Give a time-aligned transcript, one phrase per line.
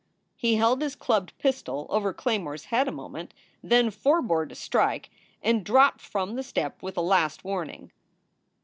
[0.35, 5.11] He held his clubbed pistol over Claymore s head a moment, then forbore to strike,
[5.43, 7.91] and dropped from the step with a last warning.